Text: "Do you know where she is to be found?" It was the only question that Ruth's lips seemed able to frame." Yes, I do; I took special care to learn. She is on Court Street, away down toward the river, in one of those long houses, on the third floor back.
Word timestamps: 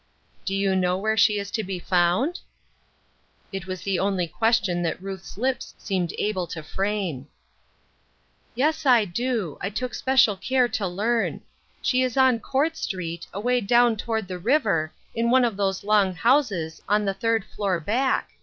"Do 0.45 0.55
you 0.55 0.75
know 0.75 0.97
where 0.97 1.15
she 1.15 1.37
is 1.37 1.51
to 1.51 1.63
be 1.63 1.77
found?" 1.77 2.39
It 3.53 3.67
was 3.67 3.81
the 3.83 3.99
only 3.99 4.25
question 4.27 4.81
that 4.81 4.99
Ruth's 4.99 5.37
lips 5.37 5.75
seemed 5.77 6.11
able 6.17 6.47
to 6.47 6.63
frame." 6.63 7.27
Yes, 8.55 8.83
I 8.87 9.05
do; 9.05 9.59
I 9.61 9.69
took 9.69 9.93
special 9.93 10.35
care 10.35 10.67
to 10.69 10.87
learn. 10.87 11.41
She 11.83 12.01
is 12.01 12.17
on 12.17 12.39
Court 12.39 12.77
Street, 12.77 13.27
away 13.31 13.61
down 13.61 13.95
toward 13.95 14.27
the 14.27 14.39
river, 14.39 14.91
in 15.13 15.29
one 15.29 15.45
of 15.45 15.55
those 15.55 15.83
long 15.83 16.15
houses, 16.15 16.81
on 16.89 17.05
the 17.05 17.13
third 17.13 17.45
floor 17.45 17.79
back. 17.79 18.31